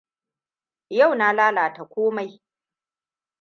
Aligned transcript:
Yau 0.97 1.13
na 1.15 1.27
lalata 1.37 1.83
komai. 1.93 2.31